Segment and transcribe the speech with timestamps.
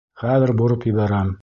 [0.21, 1.33] Хәҙер бороп ебәрәм.